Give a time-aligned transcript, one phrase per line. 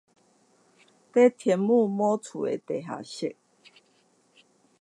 [1.13, 3.35] 在天母某處的地下室